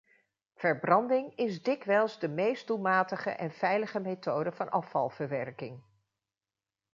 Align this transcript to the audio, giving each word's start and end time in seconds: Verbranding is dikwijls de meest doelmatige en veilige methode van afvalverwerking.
Verbranding 0.55 1.35
is 1.35 1.61
dikwijls 1.63 2.19
de 2.19 2.27
meest 2.27 2.67
doelmatige 2.67 3.29
en 3.29 3.51
veilige 3.51 3.99
methode 3.99 4.51
van 4.51 4.71
afvalverwerking. 4.71 5.83